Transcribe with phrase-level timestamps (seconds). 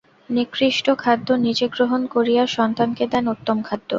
[0.29, 3.89] নিকৃষ্ট খাদ্য নিজে গ্রহণ করিয়া সন্তানকে দেন উত্তম খাদ্য।